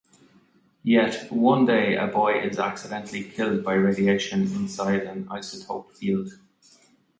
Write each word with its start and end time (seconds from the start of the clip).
Yet, 0.81 1.31
one 1.31 1.67
day, 1.67 1.95
a 1.95 2.07
boy 2.07 2.39
is 2.39 2.57
accidentally 2.57 3.23
killed 3.23 3.63
by 3.63 3.75
radiation 3.75 4.41
inside 4.51 5.01
an 5.03 5.25
isotope 5.25 5.91
field. 5.93 6.39